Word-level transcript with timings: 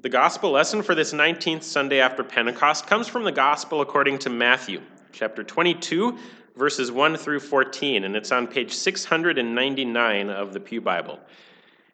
The 0.00 0.08
gospel 0.08 0.52
lesson 0.52 0.84
for 0.84 0.94
this 0.94 1.12
19th 1.12 1.64
Sunday 1.64 1.98
after 1.98 2.22
Pentecost 2.22 2.86
comes 2.86 3.08
from 3.08 3.24
the 3.24 3.32
gospel 3.32 3.80
according 3.80 4.20
to 4.20 4.30
Matthew, 4.30 4.80
chapter 5.10 5.42
22, 5.42 6.16
verses 6.54 6.92
1 6.92 7.16
through 7.16 7.40
14, 7.40 8.04
and 8.04 8.14
it's 8.14 8.30
on 8.30 8.46
page 8.46 8.72
699 8.72 10.30
of 10.30 10.52
the 10.52 10.60
Pew 10.60 10.80
Bible. 10.80 11.18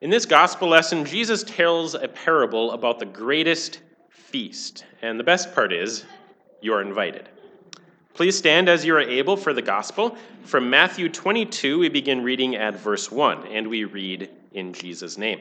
In 0.02 0.10
this 0.10 0.26
gospel 0.26 0.68
lesson, 0.68 1.06
Jesus 1.06 1.44
tells 1.44 1.94
a 1.94 2.06
parable 2.06 2.72
about 2.72 2.98
the 2.98 3.06
greatest 3.06 3.80
feast, 4.10 4.84
and 5.00 5.18
the 5.18 5.24
best 5.24 5.54
part 5.54 5.72
is, 5.72 6.04
you 6.60 6.74
are 6.74 6.82
invited. 6.82 7.30
Please 8.12 8.36
stand 8.36 8.68
as 8.68 8.84
you 8.84 8.94
are 8.94 9.00
able 9.00 9.38
for 9.38 9.54
the 9.54 9.62
gospel. 9.62 10.14
From 10.42 10.68
Matthew 10.68 11.08
22, 11.08 11.78
we 11.78 11.88
begin 11.88 12.22
reading 12.22 12.54
at 12.54 12.78
verse 12.78 13.10
1, 13.10 13.46
and 13.46 13.66
we 13.66 13.84
read 13.84 14.28
in 14.52 14.74
Jesus' 14.74 15.16
name. 15.16 15.40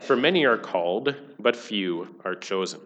For 0.00 0.16
many 0.16 0.44
are 0.44 0.58
called, 0.58 1.14
but 1.38 1.56
few 1.56 2.14
are 2.24 2.34
chosen. 2.34 2.80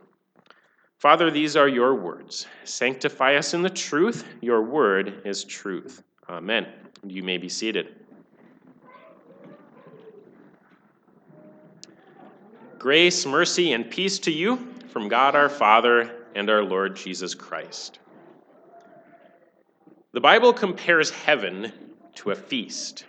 Father, 0.99 1.31
these 1.31 1.57
are 1.57 1.69
your 1.69 1.95
words. 1.95 2.47
Sanctify 2.65 3.35
us 3.35 3.55
in 3.55 3.63
the 3.63 3.71
truth. 3.71 4.25
Your 4.41 4.63
word 4.63 5.23
is 5.25 5.45
truth. 5.45 6.03
Amen. 6.29 6.67
You 7.07 7.23
may 7.23 7.39
be 7.39 7.49
seated. 7.49 7.97
Grace, 12.79 13.27
mercy, 13.27 13.73
and 13.73 13.91
peace 13.91 14.19
to 14.21 14.31
you 14.31 14.57
from 14.89 15.09
God 15.09 15.35
our 15.35 15.49
Father 15.49 16.11
and 16.35 16.49
our 16.51 16.63
Lord 16.63 16.97
Jesus 16.97 17.35
Christ. 17.35 17.99
The 20.13 20.21
Bible 20.21 20.53
compares 20.53 21.11
heaven 21.11 21.73
to 22.17 22.31
a 22.31 22.35
feast. 22.35 23.05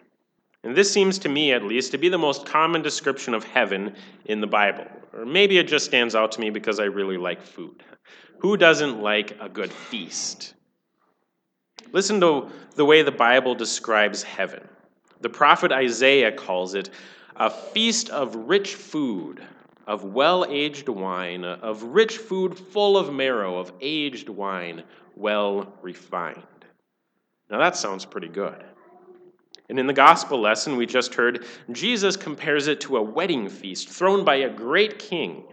And 0.63 0.75
this 0.75 0.91
seems 0.91 1.19
to 1.19 1.29
me, 1.29 1.51
at 1.51 1.63
least, 1.63 1.91
to 1.91 1.97
be 1.97 2.09
the 2.09 2.18
most 2.18 2.46
common 2.46 2.81
description 2.81 3.34
of 3.34 3.44
heaven 3.44 3.96
in 4.25 4.40
the 4.40 4.47
Bible. 4.47 4.88
Or 5.13 5.25
maybe 5.25 5.57
it 5.57 5.68
just 5.68 5.85
stands 5.85 6.16
out 6.16 6.31
to 6.34 6.41
me 6.41 6.50
because 6.50 6.79
I 6.79 6.85
really 6.85 7.18
like 7.18 7.41
food. 7.41 7.84
Who 8.40 8.56
doesn't 8.56 9.02
like 9.02 9.38
a 9.41 9.50
good 9.50 9.72
feast? 9.72 10.53
Listen 11.91 12.19
to 12.22 12.50
the 12.75 12.85
way 12.85 13.02
the 13.02 13.12
Bible 13.12 13.56
describes 13.56 14.23
heaven. 14.23 14.68
The 15.22 15.29
prophet 15.29 15.72
Isaiah 15.72 16.31
calls 16.31 16.75
it 16.75 16.90
a 17.35 17.50
feast 17.50 18.09
of 18.09 18.35
rich 18.35 18.75
food, 18.75 19.41
of 19.85 20.03
well 20.03 20.46
aged 20.50 20.90
wine, 20.90 21.44
of 21.44 21.84
rich 21.84 22.18
food 22.18 22.57
full 22.57 22.97
of 22.97 23.13
marrow, 23.13 23.57
of 23.57 23.72
aged 23.81 24.29
wine, 24.29 24.84
well 25.16 25.73
refined. 25.81 26.44
Now 27.50 27.59
that 27.59 27.75
sounds 27.75 28.06
pretty 28.06 28.29
good. 28.29 28.63
And 29.69 29.79
in 29.79 29.88
the 29.88 29.94
gospel 29.94 30.40
lesson 30.40 30.75
we 30.75 30.85
just 30.85 31.16
heard, 31.16 31.46
Jesus 31.72 32.18
compares 32.18 32.68
it 32.68 32.81
to 32.81 32.97
a 32.97 33.01
wedding 33.01 33.47
feast 33.50 33.90
thrown 33.90 34.25
by 34.25 34.35
a 34.35 34.50
great 34.50 35.00
king. 35.00 35.44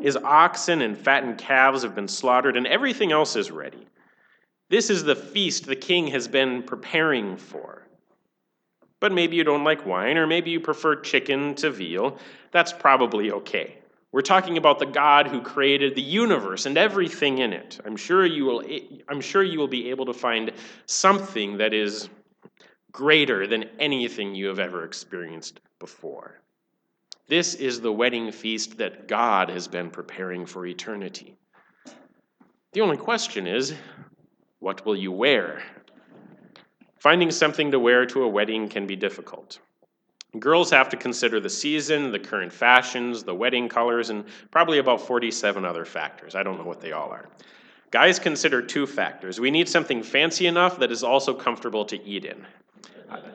His 0.00 0.16
oxen 0.16 0.82
and 0.82 0.98
fattened 0.98 1.38
calves 1.38 1.82
have 1.82 1.94
been 1.94 2.08
slaughtered, 2.08 2.56
and 2.56 2.66
everything 2.66 3.12
else 3.12 3.36
is 3.36 3.50
ready. 3.50 3.86
This 4.70 4.90
is 4.90 5.04
the 5.04 5.14
feast 5.14 5.66
the 5.66 5.76
king 5.76 6.08
has 6.08 6.26
been 6.26 6.62
preparing 6.62 7.36
for. 7.36 7.86
But 9.00 9.12
maybe 9.12 9.36
you 9.36 9.44
don't 9.44 9.64
like 9.64 9.84
wine, 9.84 10.16
or 10.16 10.26
maybe 10.26 10.50
you 10.50 10.60
prefer 10.60 10.96
chicken 10.96 11.54
to 11.56 11.70
veal. 11.70 12.18
That's 12.52 12.72
probably 12.72 13.30
okay. 13.32 13.78
We're 14.12 14.22
talking 14.22 14.58
about 14.58 14.78
the 14.78 14.86
God 14.86 15.26
who 15.26 15.40
created 15.40 15.94
the 15.94 16.02
universe 16.02 16.66
and 16.66 16.76
everything 16.76 17.38
in 17.38 17.52
it. 17.52 17.80
I'm 17.84 17.96
sure 17.96 18.26
you 18.26 18.44
will, 18.44 18.62
I'm 19.08 19.20
sure 19.20 19.42
you 19.42 19.58
will 19.58 19.68
be 19.68 19.90
able 19.90 20.06
to 20.06 20.12
find 20.12 20.52
something 20.86 21.56
that 21.58 21.72
is 21.72 22.08
greater 22.92 23.46
than 23.46 23.64
anything 23.78 24.34
you 24.34 24.46
have 24.46 24.58
ever 24.58 24.84
experienced 24.84 25.60
before. 25.78 26.38
This 27.26 27.54
is 27.54 27.80
the 27.80 27.92
wedding 27.92 28.30
feast 28.30 28.76
that 28.78 29.08
God 29.08 29.48
has 29.48 29.66
been 29.66 29.90
preparing 29.90 30.44
for 30.44 30.66
eternity. 30.66 31.36
The 32.72 32.82
only 32.82 32.96
question 32.96 33.46
is 33.46 33.74
what 34.58 34.84
will 34.86 34.96
you 34.96 35.10
wear? 35.10 35.62
Finding 36.98 37.30
something 37.30 37.70
to 37.70 37.80
wear 37.80 38.06
to 38.06 38.22
a 38.22 38.28
wedding 38.28 38.68
can 38.68 38.86
be 38.86 38.94
difficult. 38.94 39.58
Girls 40.38 40.70
have 40.70 40.88
to 40.90 40.96
consider 40.96 41.40
the 41.40 41.50
season, 41.50 42.12
the 42.12 42.18
current 42.18 42.52
fashions, 42.52 43.22
the 43.22 43.34
wedding 43.34 43.68
colors, 43.68 44.10
and 44.10 44.24
probably 44.50 44.78
about 44.78 45.00
47 45.00 45.64
other 45.64 45.84
factors. 45.84 46.34
I 46.34 46.42
don't 46.42 46.58
know 46.58 46.64
what 46.64 46.80
they 46.80 46.92
all 46.92 47.10
are. 47.10 47.28
Guys 47.90 48.18
consider 48.18 48.62
two 48.62 48.86
factors. 48.86 49.40
We 49.40 49.50
need 49.50 49.68
something 49.68 50.02
fancy 50.02 50.46
enough 50.46 50.78
that 50.78 50.90
is 50.90 51.02
also 51.02 51.34
comfortable 51.34 51.84
to 51.86 52.02
eat 52.02 52.24
in. 52.24 52.46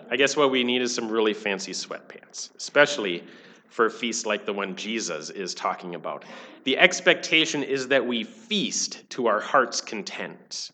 I 0.09 0.15
guess 0.15 0.37
what 0.37 0.51
we 0.51 0.63
need 0.63 0.81
is 0.81 0.93
some 0.93 1.09
really 1.09 1.33
fancy 1.33 1.71
sweatpants, 1.71 2.55
especially 2.55 3.23
for 3.69 3.87
a 3.87 3.91
feast 3.91 4.25
like 4.25 4.45
the 4.45 4.53
one 4.53 4.75
Jesus 4.75 5.29
is 5.29 5.53
talking 5.53 5.95
about. 5.95 6.23
The 6.63 6.77
expectation 6.77 7.63
is 7.63 7.87
that 7.89 8.05
we 8.05 8.23
feast 8.23 9.09
to 9.11 9.27
our 9.27 9.39
heart's 9.39 9.81
content. 9.81 10.71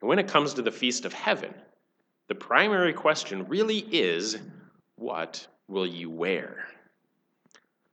And 0.00 0.08
when 0.08 0.18
it 0.18 0.28
comes 0.28 0.54
to 0.54 0.62
the 0.62 0.72
feast 0.72 1.04
of 1.04 1.12
heaven, 1.12 1.54
the 2.28 2.34
primary 2.34 2.92
question 2.92 3.46
really 3.48 3.78
is 3.90 4.38
what 4.96 5.46
will 5.68 5.86
you 5.86 6.10
wear? 6.10 6.64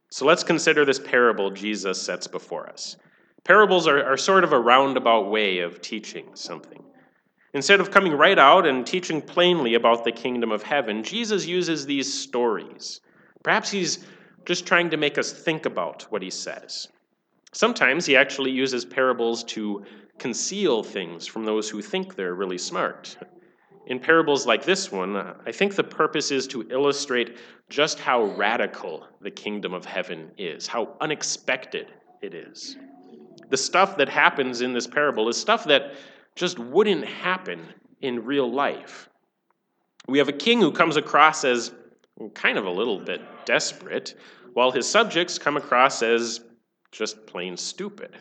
So 0.10 0.26
let's 0.26 0.44
consider 0.44 0.86
this 0.86 1.00
parable 1.00 1.52
Jesus 1.52 2.02
sets 2.02 2.28
before 2.28 2.70
us. 2.70 2.96
Parables 3.44 3.88
are, 3.88 4.04
are 4.04 4.18
sort 4.18 4.44
of 4.44 4.54
a 4.54 4.60
roundabout 4.60 5.30
way 5.30 5.60
of 5.60 5.82
teaching 5.82 6.26
something. 6.34 6.84
Instead 7.58 7.82
of 7.82 7.90
coming 7.90 8.14
right 8.14 8.38
out 8.38 8.68
and 8.68 8.86
teaching 8.86 9.20
plainly 9.20 9.74
about 9.74 10.04
the 10.04 10.12
kingdom 10.12 10.52
of 10.52 10.62
heaven, 10.62 11.02
Jesus 11.02 11.48
uses 11.48 11.88
these 11.88 12.14
stories. 12.14 13.02
Perhaps 13.42 13.72
he's 13.72 14.06
just 14.46 14.68
trying 14.68 14.92
to 14.92 14.96
make 14.96 15.18
us 15.18 15.34
think 15.34 15.66
about 15.66 16.04
what 16.12 16.22
he 16.22 16.30
says. 16.30 16.88
Sometimes 17.54 18.06
he 18.06 18.16
actually 18.16 18.52
uses 18.52 18.86
parables 18.86 19.44
to 19.46 19.84
conceal 20.20 20.84
things 20.84 21.26
from 21.26 21.46
those 21.46 21.68
who 21.68 21.82
think 21.82 22.16
they're 22.16 22.36
really 22.36 22.60
smart. 22.60 23.18
In 23.88 24.00
parables 24.00 24.46
like 24.46 24.64
this 24.64 24.92
one, 24.92 25.18
I 25.18 25.52
think 25.52 25.74
the 25.76 25.84
purpose 25.84 26.30
is 26.30 26.46
to 26.50 26.70
illustrate 26.70 27.38
just 27.70 27.98
how 27.98 28.26
radical 28.36 29.08
the 29.20 29.32
kingdom 29.32 29.74
of 29.74 29.84
heaven 29.84 30.30
is, 30.38 30.68
how 30.68 30.96
unexpected 31.02 31.88
it 32.22 32.36
is. 32.36 32.78
The 33.50 33.58
stuff 33.58 33.98
that 33.98 34.10
happens 34.10 34.62
in 34.62 34.74
this 34.74 34.86
parable 34.86 35.28
is 35.28 35.38
stuff 35.38 35.64
that 35.64 35.94
just 36.38 36.60
wouldn't 36.60 37.04
happen 37.04 37.66
in 38.02 38.24
real 38.24 38.50
life. 38.50 39.10
We 40.08 40.20
have 40.20 40.30
a 40.30 40.34
king 40.34 40.62
who 40.62 40.72
comes 40.72 40.96
across 40.96 41.44
as 41.44 41.72
kind 42.34 42.58
of 42.58 42.66
a 42.66 42.72
little 42.72 43.00
bit 43.00 43.22
desperate, 43.46 44.16
while 44.54 44.72
his 44.72 44.88
subjects 44.88 45.38
come 45.38 45.58
across 45.58 46.02
as 46.02 46.42
just 46.92 47.26
plain 47.28 47.58
stupid. 47.58 48.16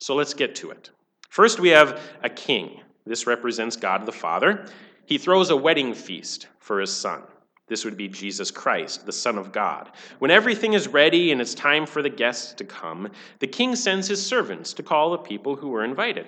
So 0.00 0.14
let's 0.14 0.34
get 0.34 0.54
to 0.56 0.70
it. 0.70 0.90
First, 1.28 1.60
we 1.60 1.68
have 1.70 2.00
a 2.22 2.30
king. 2.30 2.80
This 3.04 3.26
represents 3.26 3.76
God 3.76 4.06
the 4.06 4.12
Father. 4.12 4.66
He 5.04 5.18
throws 5.18 5.50
a 5.50 5.56
wedding 5.56 5.94
feast 5.94 6.46
for 6.60 6.80
his 6.80 6.94
son. 6.94 7.22
This 7.68 7.84
would 7.84 7.96
be 7.96 8.08
Jesus 8.08 8.50
Christ, 8.50 9.06
the 9.06 9.12
Son 9.12 9.38
of 9.38 9.52
God. 9.52 9.90
When 10.18 10.30
everything 10.30 10.74
is 10.74 10.88
ready 10.88 11.32
and 11.32 11.40
it's 11.40 11.54
time 11.54 11.86
for 11.86 12.02
the 12.02 12.10
guests 12.10 12.52
to 12.54 12.64
come, 12.64 13.10
the 13.38 13.46
king 13.46 13.74
sends 13.76 14.08
his 14.08 14.24
servants 14.24 14.72
to 14.74 14.82
call 14.82 15.10
the 15.10 15.18
people 15.18 15.56
who 15.56 15.68
were 15.68 15.84
invited. 15.84 16.26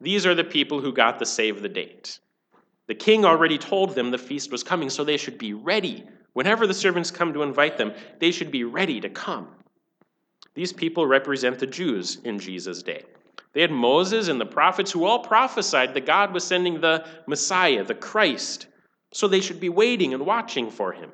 These 0.00 0.24
are 0.26 0.34
the 0.34 0.44
people 0.44 0.80
who 0.80 0.92
got 0.92 1.18
the 1.18 1.26
save 1.26 1.62
the 1.62 1.68
date. 1.68 2.20
The 2.86 2.94
king 2.94 3.24
already 3.24 3.58
told 3.58 3.94
them 3.94 4.10
the 4.10 4.18
feast 4.18 4.50
was 4.50 4.64
coming, 4.64 4.90
so 4.90 5.04
they 5.04 5.16
should 5.16 5.38
be 5.38 5.52
ready. 5.52 6.04
Whenever 6.32 6.66
the 6.66 6.74
servants 6.74 7.10
come 7.10 7.32
to 7.32 7.42
invite 7.42 7.76
them, 7.76 7.92
they 8.18 8.30
should 8.30 8.50
be 8.50 8.64
ready 8.64 9.00
to 9.00 9.10
come. 9.10 9.48
These 10.54 10.72
people 10.72 11.06
represent 11.06 11.58
the 11.58 11.66
Jews 11.66 12.18
in 12.24 12.38
Jesus' 12.38 12.82
day. 12.82 13.04
They 13.52 13.60
had 13.60 13.70
Moses 13.70 14.28
and 14.28 14.40
the 14.40 14.46
prophets 14.46 14.90
who 14.92 15.04
all 15.04 15.20
prophesied 15.20 15.94
that 15.94 16.06
God 16.06 16.32
was 16.32 16.44
sending 16.44 16.80
the 16.80 17.06
Messiah, 17.26 17.84
the 17.84 17.94
Christ, 17.94 18.66
so 19.12 19.26
they 19.26 19.40
should 19.40 19.60
be 19.60 19.68
waiting 19.68 20.14
and 20.14 20.24
watching 20.24 20.70
for 20.70 20.92
him. 20.92 21.10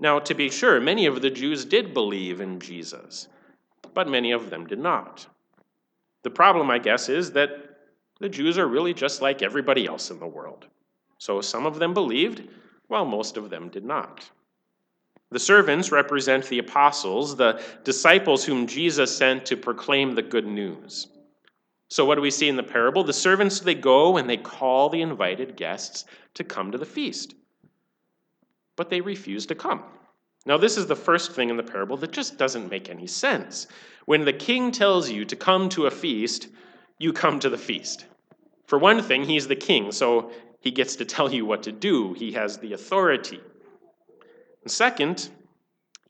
Now, 0.00 0.18
to 0.20 0.34
be 0.34 0.50
sure, 0.50 0.80
many 0.80 1.06
of 1.06 1.22
the 1.22 1.30
Jews 1.30 1.64
did 1.64 1.92
believe 1.92 2.40
in 2.40 2.60
Jesus, 2.60 3.28
but 3.94 4.08
many 4.08 4.32
of 4.32 4.50
them 4.50 4.66
did 4.66 4.78
not. 4.78 5.26
The 6.22 6.30
problem, 6.30 6.70
I 6.70 6.78
guess, 6.78 7.08
is 7.08 7.32
that 7.32 7.50
the 8.20 8.28
Jews 8.28 8.58
are 8.58 8.66
really 8.66 8.94
just 8.94 9.22
like 9.22 9.42
everybody 9.42 9.86
else 9.86 10.10
in 10.10 10.18
the 10.18 10.26
world. 10.26 10.66
So 11.18 11.40
some 11.40 11.66
of 11.66 11.78
them 11.78 11.94
believed, 11.94 12.42
while 12.88 13.04
most 13.04 13.36
of 13.36 13.50
them 13.50 13.68
did 13.68 13.84
not. 13.84 14.28
The 15.30 15.38
servants 15.38 15.92
represent 15.92 16.46
the 16.46 16.58
apostles, 16.58 17.36
the 17.36 17.62
disciples 17.84 18.44
whom 18.44 18.66
Jesus 18.66 19.14
sent 19.14 19.44
to 19.46 19.56
proclaim 19.56 20.14
the 20.14 20.22
good 20.22 20.46
news. 20.46 21.08
So, 21.90 22.04
what 22.04 22.16
do 22.16 22.20
we 22.20 22.30
see 22.30 22.48
in 22.48 22.56
the 22.56 22.62
parable? 22.62 23.04
The 23.04 23.12
servants, 23.12 23.60
they 23.60 23.74
go 23.74 24.16
and 24.16 24.28
they 24.28 24.36
call 24.36 24.88
the 24.88 25.02
invited 25.02 25.56
guests 25.56 26.04
to 26.34 26.44
come 26.44 26.70
to 26.72 26.78
the 26.78 26.86
feast. 26.86 27.34
But 28.76 28.90
they 28.90 29.00
refuse 29.00 29.46
to 29.46 29.54
come. 29.54 29.82
Now, 30.48 30.56
this 30.56 30.78
is 30.78 30.86
the 30.86 30.96
first 30.96 31.32
thing 31.32 31.50
in 31.50 31.58
the 31.58 31.62
parable 31.62 31.98
that 31.98 32.10
just 32.10 32.38
doesn't 32.38 32.70
make 32.70 32.88
any 32.88 33.06
sense. 33.06 33.66
When 34.06 34.24
the 34.24 34.32
king 34.32 34.72
tells 34.72 35.10
you 35.10 35.26
to 35.26 35.36
come 35.36 35.68
to 35.68 35.84
a 35.84 35.90
feast, 35.90 36.48
you 36.98 37.12
come 37.12 37.38
to 37.40 37.50
the 37.50 37.58
feast. 37.58 38.06
For 38.64 38.78
one 38.78 39.02
thing, 39.02 39.24
he's 39.24 39.46
the 39.46 39.54
king, 39.54 39.92
so 39.92 40.30
he 40.60 40.70
gets 40.70 40.96
to 40.96 41.04
tell 41.04 41.30
you 41.30 41.44
what 41.44 41.62
to 41.64 41.70
do, 41.70 42.14
he 42.14 42.32
has 42.32 42.56
the 42.56 42.72
authority. 42.72 43.42
And 44.62 44.70
second, 44.70 45.28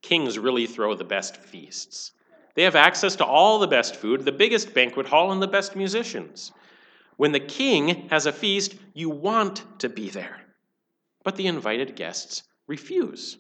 kings 0.03 0.39
really 0.39 0.69
throw 0.69 0.95
the 0.95 1.03
best 1.03 1.37
feasts. 1.37 2.13
They 2.55 2.63
have 2.63 2.77
access 2.77 3.17
to 3.17 3.25
all 3.25 3.59
the 3.59 3.67
best 3.67 3.97
food, 3.97 4.25
the 4.25 4.31
biggest 4.31 4.73
banquet 4.73 5.09
hall, 5.09 5.33
and 5.33 5.43
the 5.43 5.49
best 5.49 5.75
musicians. 5.75 6.53
When 7.17 7.33
the 7.33 7.41
king 7.41 8.09
has 8.11 8.27
a 8.27 8.33
feast, 8.33 8.77
you 8.95 9.11
want 9.11 9.65
to 9.81 9.89
be 9.89 10.11
there. 10.11 10.39
But 11.25 11.35
the 11.35 11.49
invited 11.49 11.97
guests 11.97 12.45
refuse. 12.69 13.37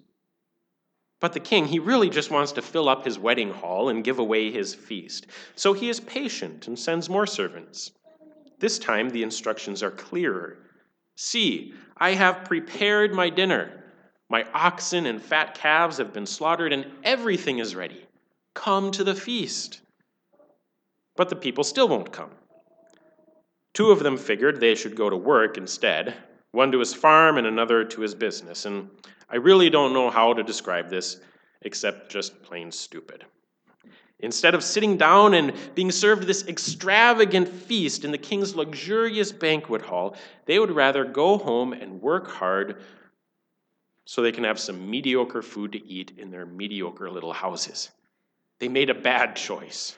But 1.21 1.33
the 1.33 1.41
king, 1.41 1.67
he 1.67 1.79
really 1.79 2.11
just 2.11 2.31
wants 2.31 2.53
to 2.53 2.63
fill 2.63 2.89
up 2.89 3.05
his 3.05 3.19
wedding 3.19 3.51
hall 3.51 3.89
and 3.89 4.05
give 4.05 4.19
away 4.19 4.53
his 4.53 4.75
feast. 4.75 5.27
So 5.57 5.73
he 5.73 5.89
is 5.89 5.99
patient 6.01 6.69
and 6.69 6.79
sends 6.79 7.09
more 7.09 7.27
servants. 7.27 7.91
This 8.61 8.79
time 8.79 9.11
the 9.11 9.23
instructions 9.23 9.83
are 9.83 9.91
clearer. 9.91 10.59
See, 11.17 11.75
I 11.97 12.11
have 12.11 12.45
prepared 12.45 13.13
my 13.13 13.31
dinner. 13.31 13.85
My 14.29 14.45
oxen 14.55 15.07
and 15.07 15.21
fat 15.21 15.55
calves 15.55 15.97
have 15.99 16.13
been 16.13 16.27
slaughtered, 16.27 16.73
and 16.73 16.87
everything 17.03 17.59
is 17.59 17.75
ready. 17.75 18.07
Come 18.55 18.91
to 18.93 19.03
the 19.03 19.15
feast. 19.15 19.81
But 21.17 21.29
the 21.29 21.37
people 21.37 21.65
still 21.65 21.89
won't 21.89 22.13
come. 22.13 22.31
Two 23.75 23.91
of 23.91 24.01
them 24.01 24.17
figured 24.17 24.61
they 24.61 24.75
should 24.75 24.95
go 24.95 25.11
to 25.11 25.17
work 25.17 25.57
instead, 25.57 26.15
one 26.53 26.71
to 26.73 26.79
his 26.79 26.95
farm 26.95 27.39
and 27.39 27.47
another 27.47 27.85
to 27.85 28.01
his 28.01 28.15
business. 28.15 28.67
And 28.67 28.91
I 29.31 29.37
really 29.37 29.71
don't 29.71 29.93
know 29.93 30.11
how 30.11 30.33
to 30.33 30.43
describe 30.43 30.89
this 30.89 31.21
except 31.63 32.11
just 32.11 32.43
plain 32.43 32.71
stupid. 32.73 33.25
Instead 34.21 34.55
of 34.55 34.65
sitting 34.65 34.97
down 34.97 35.35
and 35.35 35.53
being 35.75 35.93
served 35.93 36.25
this 36.25 36.47
extravagant 36.49 37.49
feast 37.49 38.05
in 38.05 38.11
the 38.11 38.19
king's 38.19 38.57
luxurious 38.57 39.31
banquet 39.31 39.83
hall, 39.83 40.17
they 40.47 40.59
would 40.59 40.73
rather 40.73 41.05
go 41.05 41.39
home 41.39 41.73
and 41.73 42.03
work 42.03 42.29
hard 42.29 42.83
so 44.07 44.23
they 44.23 44.33
can 44.33 44.45
have 44.45 44.59
some 44.59 44.91
mediocre 44.91 45.43
food 45.43 45.73
to 45.73 45.87
eat 45.87 46.13
in 46.17 46.31
their 46.31 46.47
mediocre 46.47 47.11
little 47.11 47.33
houses. 47.33 47.91
They 48.59 48.69
made 48.69 48.91
a 48.91 48.95
bad 48.95 49.37
choice. 49.37 49.97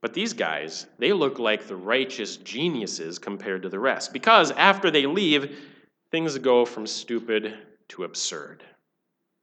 But 0.00 0.14
these 0.14 0.32
guys, 0.32 0.86
they 0.98 1.12
look 1.12 1.38
like 1.38 1.66
the 1.66 1.76
righteous 1.76 2.36
geniuses 2.38 3.18
compared 3.18 3.62
to 3.62 3.68
the 3.68 3.78
rest, 3.78 4.12
because 4.12 4.50
after 4.52 4.90
they 4.90 5.06
leave, 5.06 5.58
things 6.10 6.38
go 6.38 6.64
from 6.64 6.86
stupid 6.86 7.54
to 7.88 8.04
absurd. 8.04 8.62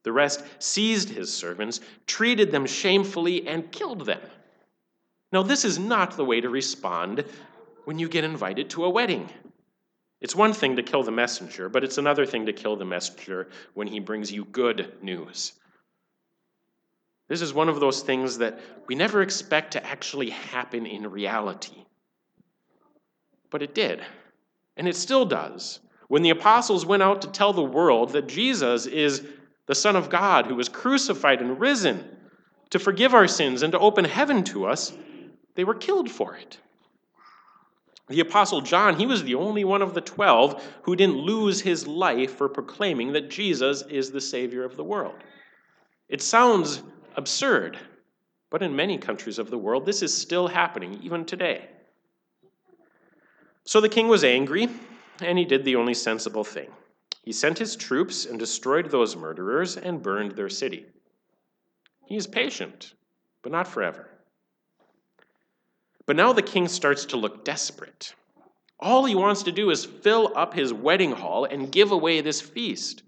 The 0.04 0.12
rest 0.12 0.44
seized 0.60 1.10
his 1.10 1.34
servants, 1.34 1.82
treated 2.08 2.52
them 2.52 2.66
shamefully, 2.66 3.48
and 3.48 3.72
killed 3.72 4.06
them. 4.06 4.22
Now, 5.32 5.44
this 5.44 5.66
is 5.66 5.78
not 5.78 6.16
the 6.18 6.26
way 6.26 6.42
to 6.42 6.50
respond 6.50 7.26
when 7.86 8.00
you 8.00 8.08
get 8.08 8.24
invited 8.24 8.70
to 8.72 8.86
a 8.86 8.90
wedding. 8.90 9.30
It's 10.22 10.36
one 10.36 10.54
thing 10.54 10.76
to 10.76 10.84
kill 10.84 11.04
the 11.04 11.12
messenger, 11.12 11.70
but 11.70 11.84
it's 11.84 11.98
another 11.98 12.26
thing 12.26 12.46
to 12.48 12.54
kill 12.54 12.76
the 12.76 12.86
messenger 12.86 13.50
when 13.74 13.88
he 13.88 14.00
brings 14.00 14.32
you 14.32 14.46
good 14.46 14.94
news. 15.02 15.54
This 17.28 17.42
is 17.42 17.54
one 17.54 17.70
of 17.70 17.80
those 17.80 18.02
things 18.02 18.40
that 18.40 18.60
we 18.88 18.96
never 18.96 19.22
expect 19.22 19.74
to 19.74 19.86
actually 19.86 20.32
happen 20.32 20.86
in 20.86 21.10
reality. 21.10 21.86
But 23.52 23.62
it 23.62 23.76
did, 23.76 24.02
and 24.76 24.88
it 24.88 24.96
still 24.96 25.26
does. 25.26 25.80
When 26.10 26.24
the 26.24 26.32
apostles 26.32 26.86
went 26.86 27.04
out 27.04 27.22
to 27.22 27.28
tell 27.28 27.54
the 27.54 27.64
world 27.64 28.12
that 28.12 28.28
Jesus 28.28 28.86
is 28.86 29.26
the 29.68 29.76
Son 29.76 29.96
of 29.96 30.10
God 30.10 30.48
who 30.48 30.56
was 30.56 30.68
crucified 30.68 31.40
and 31.40 31.60
risen 31.60 32.04
to 32.72 32.80
forgive 32.80 33.14
our 33.14 33.28
sins 33.28 33.62
and 33.62 33.72
to 33.72 33.80
open 33.80 34.06
heaven 34.06 34.44
to 34.46 34.66
us, 34.66 34.92
they 35.56 35.64
were 35.64 35.76
killed 35.76 36.10
for 36.10 36.36
it. 36.36 36.58
The 38.10 38.22
Apostle 38.22 38.62
John, 38.62 38.98
he 38.98 39.06
was 39.06 39.24
the 39.24 39.36
only 39.36 39.64
one 39.64 39.84
of 39.84 39.94
the 39.94 40.02
twelve 40.02 40.64
who 40.82 40.96
didn't 40.96 41.20
lose 41.20 41.62
his 41.62 41.86
life 41.86 42.36
for 42.36 42.50
proclaiming 42.50 43.14
that 43.14 43.30
Jesus 43.30 43.84
is 43.84 44.10
the 44.10 44.20
Savior 44.20 44.66
of 44.66 44.76
the 44.76 44.84
world. 44.84 45.16
It 46.10 46.24
sounds 46.24 46.82
absurd. 47.16 47.78
But 48.50 48.64
in 48.64 48.76
many 48.76 48.98
countries 48.98 49.38
of 49.38 49.52
the 49.52 49.60
world, 49.60 49.86
this 49.86 50.02
is 50.02 50.12
still 50.12 50.48
happening, 50.48 51.00
even 51.04 51.24
today. 51.24 51.68
So 53.64 53.80
the 53.80 53.90
king 53.90 54.08
was 54.08 54.24
angry, 54.24 54.70
and 55.22 55.38
he 55.38 55.46
did 55.46 55.64
the 55.64 55.76
only 55.76 55.94
sensible 55.94 56.44
thing. 56.44 56.70
He 57.24 57.32
sent 57.32 57.58
his 57.58 57.76
troops 57.76 58.26
and 58.26 58.40
destroyed 58.40 58.90
those 58.90 59.16
murderers 59.16 59.78
and 59.78 60.02
burned 60.02 60.32
their 60.32 60.50
city. 60.50 60.86
He 62.06 62.16
is 62.16 62.28
patient, 62.28 62.94
but 63.44 63.52
not 63.52 63.68
forever. 63.68 64.10
But 66.06 66.16
now 66.16 66.34
the 66.34 66.42
king 66.42 66.68
starts 66.68 67.06
to 67.06 67.18
look 67.18 67.46
desperate. 67.46 68.16
All 68.80 69.06
he 69.06 69.14
wants 69.14 69.44
to 69.44 69.52
do 69.52 69.70
is 69.70 69.86
fill 69.86 70.32
up 70.36 70.54
his 70.54 70.74
wedding 70.74 71.12
hall 71.12 71.46
and 71.46 71.72
give 71.72 71.92
away 71.92 72.22
this 72.22 72.42
feast. 72.42 73.04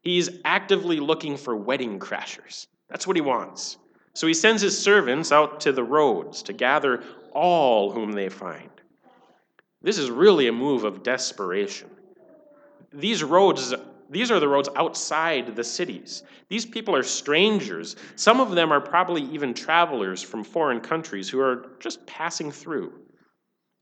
He's 0.00 0.30
actively 0.44 1.00
looking 1.00 1.36
for 1.36 1.56
wedding 1.56 1.98
crashers. 1.98 2.68
That's 2.88 3.06
what 3.06 3.16
he 3.16 3.20
wants. 3.20 3.76
So 4.14 4.26
he 4.26 4.34
sends 4.34 4.62
his 4.62 4.78
servants 4.78 5.30
out 5.30 5.60
to 5.60 5.72
the 5.72 5.84
roads 5.84 6.42
to 6.44 6.52
gather 6.52 7.02
all 7.32 7.90
whom 7.90 8.12
they 8.12 8.28
find. 8.28 8.70
This 9.82 9.98
is 9.98 10.10
really 10.10 10.48
a 10.48 10.52
move 10.52 10.84
of 10.84 11.02
desperation. 11.02 11.88
These 12.92 13.22
roads, 13.22 13.74
these 14.10 14.30
are 14.30 14.40
the 14.40 14.48
roads 14.48 14.68
outside 14.74 15.54
the 15.54 15.62
cities. 15.64 16.24
These 16.48 16.66
people 16.66 16.96
are 16.96 17.02
strangers. 17.02 17.96
Some 18.16 18.40
of 18.40 18.50
them 18.50 18.72
are 18.72 18.80
probably 18.80 19.22
even 19.22 19.54
travelers 19.54 20.22
from 20.22 20.42
foreign 20.42 20.80
countries 20.80 21.28
who 21.28 21.40
are 21.40 21.70
just 21.78 22.04
passing 22.06 22.50
through. 22.50 22.92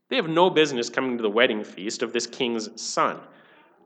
They 0.09 0.15
have 0.17 0.29
no 0.29 0.49
business 0.49 0.89
coming 0.89 1.17
to 1.17 1.23
the 1.23 1.29
wedding 1.29 1.63
feast 1.63 2.03
of 2.03 2.13
this 2.13 2.27
king's 2.27 2.79
son. 2.79 3.19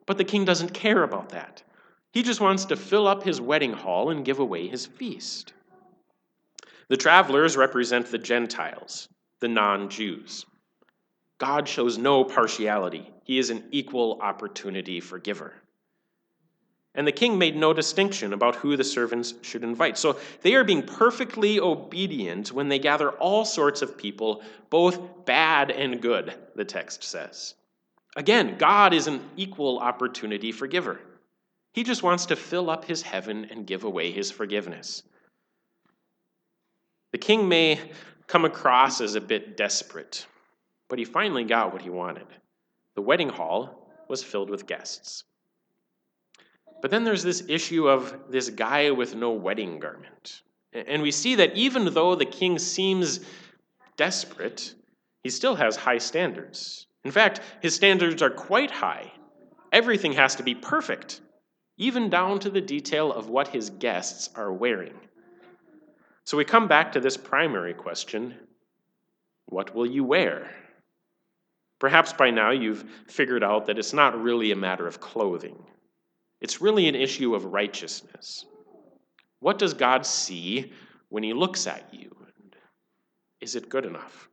But 0.06 0.18
the 0.18 0.24
king 0.24 0.46
doesn't 0.46 0.74
care 0.74 1.04
about 1.04 1.30
that. 1.30 1.64
He 2.12 2.24
just 2.24 2.42
wants 2.42 2.66
to 2.66 2.76
fill 2.76 3.08
up 3.08 3.24
his 3.24 3.40
wedding 3.40 3.74
hall 3.74 4.10
and 4.10 4.26
give 4.26 4.40
away 4.40 4.68
his 4.68 4.86
feast. 4.86 5.54
The 6.90 6.98
travelers 6.98 7.56
represent 7.56 8.08
the 8.08 8.18
Gentiles, 8.18 9.08
the 9.40 9.48
non 9.48 9.90
Jews. 9.90 10.46
God 11.42 11.68
shows 11.68 11.98
no 11.98 12.24
partiality, 12.24 13.12
He 13.24 13.40
is 13.40 13.50
an 13.50 13.64
equal 13.72 14.20
opportunity 14.22 15.00
forgiver. 15.00 15.56
And 16.94 17.08
the 17.08 17.12
king 17.12 17.40
made 17.40 17.56
no 17.56 17.74
distinction 17.74 18.34
about 18.34 18.58
who 18.58 18.78
the 18.78 18.84
servants 18.84 19.34
should 19.42 19.64
invite. 19.64 19.98
So 19.98 20.20
they 20.44 20.54
are 20.54 20.64
being 20.64 20.84
perfectly 20.84 21.60
obedient 21.60 22.52
when 22.52 22.70
they 22.70 22.78
gather 22.78 23.10
all 23.14 23.44
sorts 23.44 23.82
of 23.82 23.98
people, 23.98 24.44
both 24.70 25.26
bad 25.26 25.72
and 25.72 26.00
good, 26.00 26.36
the 26.54 26.64
text 26.64 27.04
says. 27.04 27.56
Again, 28.16 28.56
God 28.60 28.94
is 28.94 29.08
an 29.08 29.20
equal 29.36 29.80
opportunity 29.80 30.52
forgiver. 30.52 31.00
He 31.74 31.84
just 31.84 32.04
wants 32.04 32.28
to 32.28 32.36
fill 32.36 32.70
up 32.70 32.86
his 32.86 33.02
heaven 33.02 33.48
and 33.50 33.66
give 33.66 33.84
away 33.84 34.12
his 34.12 34.30
forgiveness. 34.30 35.02
The 37.14 37.18
king 37.18 37.50
may 37.50 37.80
come 38.28 38.46
across 38.46 39.02
as 39.02 39.16
a 39.16 39.22
bit 39.22 39.58
desperate. 39.58 40.28
But 40.92 41.00
he 41.00 41.06
finally 41.06 41.46
got 41.46 41.72
what 41.72 41.82
he 41.82 41.90
wanted. 41.90 42.28
The 42.96 43.02
wedding 43.02 43.30
hall 43.30 43.90
was 44.10 44.22
filled 44.22 44.50
with 44.50 44.68
guests. 44.68 45.24
But 46.82 46.92
then 46.92 47.06
there's 47.06 47.24
this 47.24 47.46
issue 47.48 47.88
of 47.88 48.14
this 48.30 48.50
guy 48.50 48.92
with 48.92 49.16
no 49.16 49.32
wedding 49.32 49.80
garment. 49.80 50.42
And 50.74 51.02
we 51.02 51.12
see 51.12 51.36
that 51.36 51.56
even 51.56 51.94
though 51.94 52.16
the 52.16 52.26
king 52.26 52.60
seems 52.60 53.22
desperate, 53.96 54.76
he 55.24 55.30
still 55.30 55.56
has 55.56 55.78
high 55.78 55.98
standards. 55.98 56.88
In 57.06 57.12
fact, 57.12 57.40
his 57.62 57.74
standards 57.74 58.22
are 58.22 58.30
quite 58.30 58.70
high. 58.70 59.14
Everything 59.72 60.12
has 60.12 60.36
to 60.36 60.44
be 60.44 60.56
perfect, 60.56 61.22
even 61.78 62.10
down 62.10 62.38
to 62.40 62.50
the 62.50 62.60
detail 62.60 63.14
of 63.14 63.30
what 63.30 63.48
his 63.48 63.70
guests 63.70 64.30
are 64.36 64.52
wearing. 64.52 65.00
So 66.26 66.36
we 66.36 66.44
come 66.44 66.68
back 66.68 66.92
to 66.92 67.00
this 67.00 67.16
primary 67.16 67.74
question 67.74 68.36
what 69.46 69.74
will 69.74 69.86
you 69.86 70.04
wear? 70.04 70.50
Perhaps 71.82 72.14
by 72.14 72.30
now 72.30 72.52
you've 72.52 72.86
figured 73.08 73.44
out 73.44 73.66
that 73.66 73.80
it's 73.80 73.92
not 73.92 74.22
really 74.22 74.52
a 74.52 74.56
matter 74.56 74.86
of 74.86 75.00
clothing, 75.00 75.58
it's 76.40 76.62
really 76.62 76.88
an 76.88 76.94
issue 76.94 77.34
of 77.34 77.46
righteousness. 77.46 78.46
What 79.40 79.58
does 79.58 79.74
God 79.74 80.06
see 80.06 80.74
when 81.10 81.24
He 81.24 81.34
looks 81.34 81.66
at 81.66 81.92
you? 81.92 82.16
Is 83.42 83.56
it 83.56 83.68
good 83.68 83.88
enough? 83.88 84.30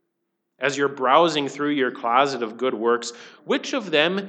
As 0.59 0.77
you're 0.77 0.89
browsing 0.89 1.49
through 1.49 1.71
your 1.71 1.91
closet 1.91 2.43
of 2.43 2.59
good 2.59 2.75
works, 2.75 3.13
which 3.47 3.73
of 3.73 3.91
them 3.91 4.29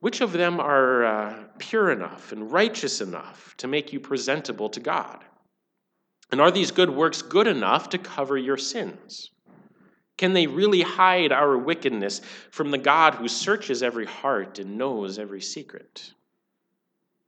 which 0.00 0.20
of 0.20 0.32
them 0.32 0.60
are 0.60 1.06
uh, 1.06 1.44
pure 1.56 1.90
enough 1.90 2.32
and 2.32 2.52
righteous 2.52 3.00
enough 3.00 3.54
to 3.56 3.66
make 3.66 3.94
you 3.94 3.98
presentable 3.98 4.68
to 4.68 4.80
God? 4.80 5.24
And 6.30 6.38
are 6.38 6.50
these 6.50 6.70
good 6.70 6.90
works 6.90 7.22
good 7.22 7.46
enough 7.46 7.88
to 7.88 7.98
cover 7.98 8.36
your 8.36 8.58
sins? 8.58 9.30
Can 10.18 10.32
they 10.32 10.46
really 10.46 10.82
hide 10.82 11.32
our 11.32 11.56
wickedness 11.56 12.20
from 12.50 12.70
the 12.70 12.78
God 12.78 13.14
who 13.14 13.28
searches 13.28 13.82
every 13.82 14.04
heart 14.04 14.58
and 14.58 14.76
knows 14.76 15.18
every 15.18 15.40
secret? 15.40 16.12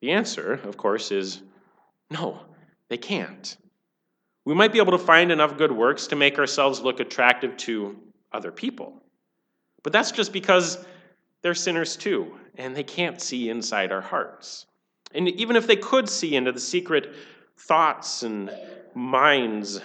The 0.00 0.10
answer, 0.10 0.54
of 0.64 0.76
course, 0.76 1.12
is 1.12 1.40
no, 2.10 2.40
they 2.88 2.98
can't. 2.98 3.56
We 4.44 4.54
might 4.54 4.72
be 4.72 4.78
able 4.78 4.92
to 4.92 4.98
find 4.98 5.30
enough 5.30 5.56
good 5.56 5.70
works 5.70 6.08
to 6.08 6.16
make 6.16 6.38
ourselves 6.38 6.80
look 6.80 6.98
attractive 6.98 7.56
to 7.58 7.96
other 8.32 8.50
people. 8.50 9.00
But 9.84 9.92
that's 9.92 10.10
just 10.10 10.32
because 10.32 10.84
they're 11.42 11.54
sinners 11.54 11.96
too, 11.96 12.34
and 12.58 12.74
they 12.74 12.82
can't 12.82 13.20
see 13.20 13.50
inside 13.50 13.92
our 13.92 14.00
hearts. 14.00 14.66
And 15.14 15.28
even 15.28 15.54
if 15.54 15.66
they 15.66 15.76
could 15.76 16.08
see 16.08 16.34
into 16.34 16.52
the 16.52 16.60
secret 16.60 17.14
thoughts 17.56 18.24
and 18.24 18.50
minds 18.94 19.80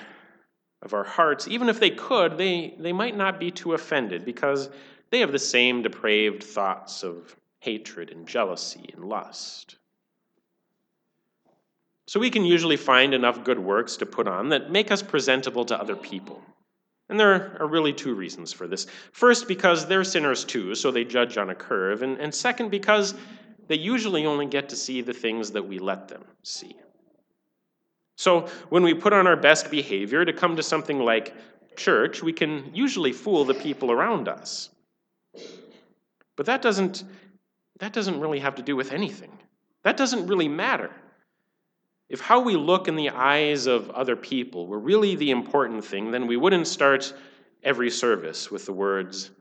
of 0.85 0.93
our 0.93 1.03
hearts, 1.03 1.47
even 1.47 1.67
if 1.67 1.79
they 1.79 1.89
could, 1.89 2.37
they, 2.37 2.75
they 2.77 2.93
might 2.93 3.17
not 3.17 3.39
be 3.39 3.51
too 3.51 3.73
offended 3.73 4.23
because 4.23 4.69
they 5.09 5.19
have 5.19 5.31
the 5.31 5.39
same 5.39 5.81
depraved 5.81 6.43
thoughts 6.43 7.03
of 7.03 7.35
hatred 7.59 8.11
and 8.11 8.27
jealousy 8.27 8.89
and 8.93 9.03
lust. 9.03 9.75
So 12.07 12.19
we 12.19 12.29
can 12.29 12.45
usually 12.45 12.77
find 12.77 13.15
enough 13.15 13.43
good 13.43 13.59
works 13.59 13.97
to 13.97 14.05
put 14.05 14.27
on 14.27 14.49
that 14.49 14.71
make 14.71 14.91
us 14.91 15.01
presentable 15.01 15.65
to 15.65 15.79
other 15.79 15.95
people. 15.95 16.41
And 17.09 17.19
there 17.19 17.57
are 17.59 17.67
really 17.67 17.93
two 17.93 18.13
reasons 18.13 18.53
for 18.53 18.67
this. 18.67 18.85
First, 19.11 19.47
because 19.47 19.87
they're 19.87 20.03
sinners 20.03 20.45
too, 20.45 20.75
so 20.75 20.91
they 20.91 21.03
judge 21.03 21.37
on 21.37 21.49
a 21.49 21.55
curve. 21.55 22.03
And, 22.03 22.19
and 22.19 22.33
second, 22.33 22.69
because 22.69 23.15
they 23.67 23.75
usually 23.75 24.25
only 24.25 24.45
get 24.45 24.69
to 24.69 24.75
see 24.75 25.01
the 25.01 25.13
things 25.13 25.51
that 25.51 25.67
we 25.67 25.79
let 25.79 26.07
them 26.07 26.23
see. 26.43 26.75
So 28.15 28.47
when 28.69 28.83
we 28.83 28.93
put 28.93 29.13
on 29.13 29.27
our 29.27 29.35
best 29.35 29.69
behavior 29.69 30.23
to 30.23 30.33
come 30.33 30.55
to 30.55 30.63
something 30.63 30.99
like 30.99 31.35
church, 31.75 32.23
we 32.23 32.33
can 32.33 32.73
usually 32.73 33.11
fool 33.11 33.45
the 33.45 33.53
people 33.53 33.91
around 33.91 34.27
us. 34.27 34.69
But 36.35 36.45
that 36.45 36.61
doesn't, 36.61 37.03
that 37.79 37.93
doesn't 37.93 38.19
really 38.19 38.39
have 38.39 38.55
to 38.55 38.61
do 38.61 38.75
with 38.75 38.91
anything. 38.91 39.31
That 39.83 39.97
doesn't 39.97 40.27
really 40.27 40.47
matter. 40.47 40.91
If 42.09 42.21
how 42.21 42.39
we 42.39 42.55
look 42.55 42.87
in 42.87 42.95
the 42.95 43.09
eyes 43.09 43.67
of 43.67 43.89
other 43.89 44.15
people 44.15 44.67
were 44.67 44.79
really 44.79 45.15
the 45.15 45.31
important 45.31 45.83
thing, 45.83 46.11
then 46.11 46.27
we 46.27 46.37
wouldn't 46.37 46.67
start 46.67 47.13
every 47.63 47.89
service 47.89 48.51
with 48.51 48.65
the 48.65 48.73
words, 48.73 49.31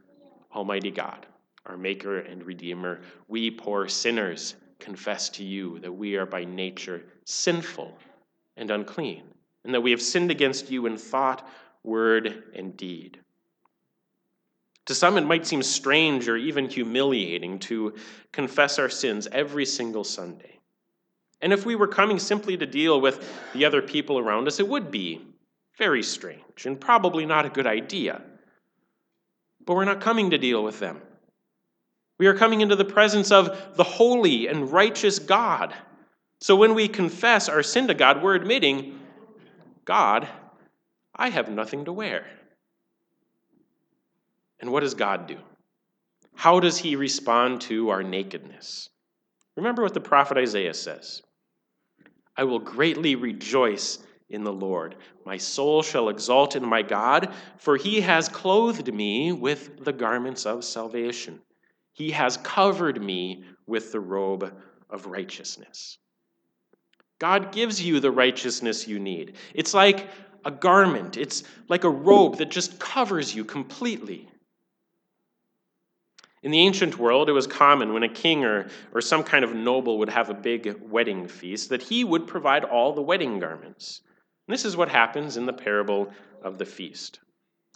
Almighty 0.54 0.90
God, 0.90 1.26
our 1.66 1.76
Maker 1.76 2.20
and 2.20 2.42
Redeemer, 2.44 3.02
we 3.28 3.50
poor 3.50 3.86
sinners 3.86 4.54
confess 4.78 5.28
to 5.30 5.44
you 5.44 5.78
that 5.80 5.92
we 5.92 6.16
are 6.16 6.26
by 6.26 6.44
nature 6.44 7.04
sinful 7.24 7.96
and 8.56 8.70
unclean, 8.70 9.24
and 9.64 9.74
that 9.74 9.82
we 9.82 9.90
have 9.90 10.02
sinned 10.02 10.30
against 10.30 10.70
you 10.70 10.86
in 10.86 10.96
thought, 10.96 11.48
word, 11.82 12.44
and 12.54 12.76
deed. 12.76 13.18
To 14.86 14.94
some, 14.94 15.16
it 15.16 15.22
might 15.22 15.46
seem 15.46 15.62
strange 15.62 16.28
or 16.28 16.36
even 16.36 16.68
humiliating 16.68 17.58
to 17.60 17.94
confess 18.32 18.78
our 18.78 18.90
sins 18.90 19.26
every 19.32 19.64
single 19.64 20.04
Sunday. 20.04 20.58
And 21.40 21.52
if 21.52 21.66
we 21.66 21.74
were 21.74 21.88
coming 21.88 22.18
simply 22.18 22.56
to 22.56 22.66
deal 22.66 23.00
with 23.00 23.26
the 23.52 23.64
other 23.64 23.82
people 23.82 24.18
around 24.18 24.46
us, 24.46 24.60
it 24.60 24.68
would 24.68 24.90
be 24.90 25.20
very 25.78 26.02
strange 26.02 26.66
and 26.66 26.80
probably 26.80 27.26
not 27.26 27.46
a 27.46 27.50
good 27.50 27.66
idea. 27.66 28.22
But 29.64 29.74
we're 29.74 29.84
not 29.84 30.00
coming 30.00 30.30
to 30.30 30.38
deal 30.38 30.62
with 30.62 30.78
them. 30.80 31.00
We 32.18 32.26
are 32.26 32.34
coming 32.34 32.60
into 32.60 32.76
the 32.76 32.84
presence 32.84 33.32
of 33.32 33.76
the 33.76 33.84
holy 33.84 34.46
and 34.46 34.70
righteous 34.70 35.18
God 35.18 35.74
so 36.44 36.56
when 36.56 36.74
we 36.74 36.88
confess 36.88 37.48
our 37.48 37.62
sin 37.62 37.88
to 37.88 37.94
God, 37.94 38.22
we're 38.22 38.34
admitting, 38.34 39.00
God, 39.86 40.28
I 41.16 41.30
have 41.30 41.48
nothing 41.48 41.86
to 41.86 41.92
wear. 41.94 42.26
And 44.60 44.70
what 44.70 44.80
does 44.80 44.92
God 44.92 45.26
do? 45.26 45.38
How 46.34 46.60
does 46.60 46.76
he 46.76 46.96
respond 46.96 47.62
to 47.62 47.88
our 47.88 48.02
nakedness? 48.02 48.90
Remember 49.56 49.82
what 49.82 49.94
the 49.94 50.00
prophet 50.00 50.36
Isaiah 50.36 50.74
says 50.74 51.22
I 52.36 52.44
will 52.44 52.58
greatly 52.58 53.14
rejoice 53.14 54.00
in 54.28 54.44
the 54.44 54.52
Lord. 54.52 54.96
My 55.24 55.38
soul 55.38 55.82
shall 55.82 56.10
exult 56.10 56.56
in 56.56 56.68
my 56.68 56.82
God, 56.82 57.32
for 57.56 57.78
he 57.78 58.02
has 58.02 58.28
clothed 58.28 58.92
me 58.92 59.32
with 59.32 59.82
the 59.82 59.94
garments 59.94 60.44
of 60.44 60.62
salvation. 60.62 61.40
He 61.94 62.10
has 62.10 62.36
covered 62.36 63.02
me 63.02 63.44
with 63.66 63.92
the 63.92 64.00
robe 64.00 64.54
of 64.90 65.06
righteousness. 65.06 65.96
God 67.18 67.52
gives 67.52 67.82
you 67.82 68.00
the 68.00 68.10
righteousness 68.10 68.88
you 68.88 68.98
need. 68.98 69.36
It's 69.54 69.74
like 69.74 70.08
a 70.44 70.50
garment, 70.50 71.16
it's 71.16 71.44
like 71.68 71.84
a 71.84 71.90
robe 71.90 72.36
that 72.38 72.50
just 72.50 72.78
covers 72.78 73.34
you 73.34 73.44
completely. 73.44 74.28
In 76.42 76.50
the 76.50 76.60
ancient 76.60 76.98
world, 76.98 77.30
it 77.30 77.32
was 77.32 77.46
common 77.46 77.94
when 77.94 78.02
a 78.02 78.08
king 78.08 78.44
or, 78.44 78.68
or 78.92 79.00
some 79.00 79.22
kind 79.22 79.44
of 79.44 79.54
noble 79.54 79.98
would 79.98 80.10
have 80.10 80.28
a 80.28 80.34
big 80.34 80.78
wedding 80.90 81.26
feast 81.26 81.70
that 81.70 81.82
he 81.82 82.04
would 82.04 82.26
provide 82.26 82.64
all 82.64 82.92
the 82.92 83.00
wedding 83.00 83.38
garments. 83.38 84.02
And 84.46 84.52
this 84.52 84.66
is 84.66 84.76
what 84.76 84.90
happens 84.90 85.38
in 85.38 85.46
the 85.46 85.54
parable 85.54 86.12
of 86.42 86.58
the 86.58 86.66
feast. 86.66 87.20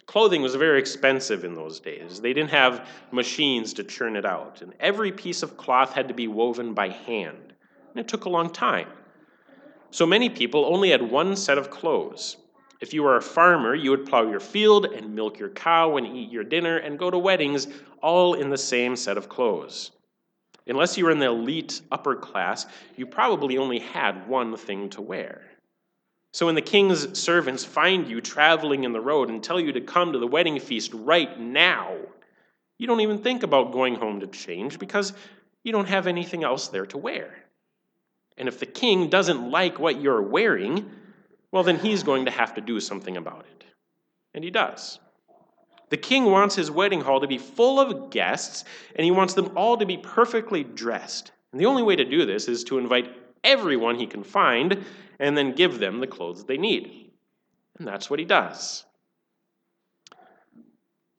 Clothing 0.05 0.43
was 0.43 0.55
very 0.55 0.79
expensive 0.79 1.45
in 1.45 1.55
those 1.55 1.81
days. 1.81 2.21
They 2.21 2.35
didn't 2.35 2.51
have 2.51 2.87
machines 3.11 3.73
to 3.75 3.85
churn 3.85 4.17
it 4.17 4.27
out, 4.27 4.61
and 4.61 4.75
every 4.81 5.13
piece 5.13 5.43
of 5.43 5.57
cloth 5.57 5.95
had 5.95 6.09
to 6.09 6.15
be 6.15 6.29
woven 6.29 6.75
by 6.75 6.91
hand. 6.91 7.55
And 7.91 8.01
it 8.01 8.09
took 8.09 8.27
a 8.27 8.31
long 8.31 8.51
time. 8.51 8.89
So 9.91 10.05
many 10.07 10.29
people 10.29 10.67
only 10.67 10.91
had 10.91 11.03
one 11.03 11.35
set 11.35 11.59
of 11.59 11.71
clothes. 11.71 12.37
If 12.81 12.93
you 12.93 13.03
were 13.03 13.17
a 13.17 13.23
farmer, 13.23 13.75
you 13.75 13.91
would 13.91 14.07
plow 14.07 14.23
your 14.23 14.41
field 14.41 14.87
and 14.87 15.15
milk 15.15 15.39
your 15.39 15.49
cow 15.49 15.97
and 15.97 16.07
eat 16.07 16.31
your 16.31 16.45
dinner 16.45 16.77
and 16.77 16.99
go 16.99 17.11
to 17.11 17.19
weddings 17.19 17.67
all 18.03 18.35
in 18.35 18.51
the 18.51 18.59
same 18.59 18.95
set 18.95 19.17
of 19.17 19.29
clothes. 19.29 19.91
Unless 20.67 20.99
you 20.99 21.05
were 21.05 21.11
in 21.11 21.19
the 21.19 21.27
elite 21.27 21.81
upper 21.91 22.15
class, 22.15 22.67
you 22.97 23.07
probably 23.07 23.57
only 23.57 23.79
had 23.79 24.29
one 24.29 24.57
thing 24.57 24.91
to 24.91 25.01
wear. 25.01 25.43
So 26.35 26.47
when 26.47 26.55
the 26.55 26.63
king's 26.63 27.19
servants 27.19 27.65
find 27.65 28.07
you 28.07 28.21
traveling 28.21 28.85
in 28.85 28.93
the 28.93 29.01
road 29.01 29.31
and 29.31 29.43
tell 29.43 29.59
you 29.59 29.73
to 29.73 29.81
come 29.81 30.13
to 30.13 30.19
the 30.19 30.27
wedding 30.27 30.61
feast 30.61 30.93
right 30.93 31.41
now, 31.41 31.97
you 32.79 32.87
don't 32.87 33.01
even 33.01 33.19
think 33.19 33.43
about 33.43 33.73
going 33.73 33.95
home 33.95 34.21
to 34.21 34.27
change 34.27 34.79
because 34.79 35.15
you 35.65 35.73
don't 35.73 35.89
have 35.89 36.07
anything 36.07 36.45
else 36.45 36.69
there 36.69 36.87
to 36.87 36.99
wear. 36.99 37.35
And 38.39 38.49
if 38.49 38.59
the 38.61 38.67
king 38.67 39.09
doesn't 39.09 39.51
like 39.51 39.79
what 39.79 40.01
you're 40.01 40.23
wearing, 40.23 40.91
well, 41.51 41.63
then 41.63 41.79
he's 41.79 42.03
going 42.03 42.25
to 42.27 42.31
have 42.31 42.55
to 42.55 42.61
do 42.61 42.81
something 42.81 43.17
about 43.17 43.47
it. 43.51 43.65
And 44.35 44.45
he 44.45 44.51
does. 44.51 44.99
The 45.91 45.97
king 45.97 46.27
wants 46.27 46.55
his 46.55 46.71
wedding 46.71 47.01
hall 47.01 47.21
to 47.21 47.27
be 47.27 47.39
full 47.39 47.81
of 47.81 48.11
guests, 48.11 48.65
and 48.95 49.05
he 49.05 49.11
wants 49.11 49.35
them 49.35 49.53
all 49.57 49.77
to 49.79 49.87
be 49.87 49.97
perfectly 49.97 50.63
dressed. 50.63 51.33
And 51.53 51.61
the 51.61 51.67
only 51.67 51.83
way 51.83 51.97
to 51.97 52.05
do 52.05 52.27
this 52.27 52.47
is 52.47 52.65
to 52.65 52.79
invite 52.79 53.15
everyone 53.43 53.97
he 53.97 54.07
can 54.07 54.23
find 54.23 54.85
and 55.19 55.37
then 55.37 55.53
give 55.53 55.79
them 55.79 56.01
the 56.01 56.07
clothes 56.07 56.45
they 56.45 56.59
need. 56.59 57.11
And 57.79 57.89
that's 57.89 58.11
what 58.11 58.19
he 58.19 58.25
does. 58.25 58.85